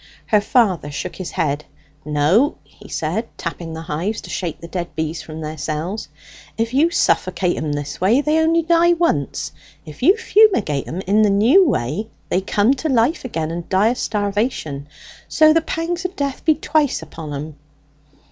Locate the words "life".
12.89-13.23